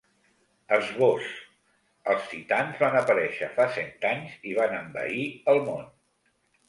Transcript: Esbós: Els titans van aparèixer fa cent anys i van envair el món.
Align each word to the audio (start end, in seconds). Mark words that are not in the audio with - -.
Esbós: 0.77 1.27
Els 2.13 2.25
titans 2.31 2.81
van 2.85 2.97
aparèixer 3.01 3.51
fa 3.59 3.67
cent 3.79 3.93
anys 4.13 4.41
i 4.53 4.57
van 4.61 4.75
envair 4.79 5.25
el 5.55 5.63
món. 5.69 5.85